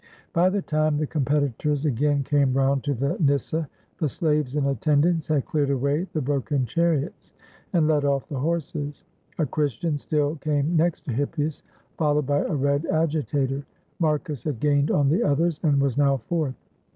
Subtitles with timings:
[0.33, 3.69] By the time the competitors again came round to the nyssa,
[3.99, 7.33] the slaves in attendance had cleared away the broken chariots
[7.71, 9.03] and led off the horses.
[9.37, 11.61] A Christian still came next to Hippias,
[11.99, 13.63] followed by a red agitator;
[13.99, 16.55] Marcus had gained on the others, and was now fourth.